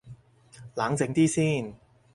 [0.73, 1.75] 冷靜啲先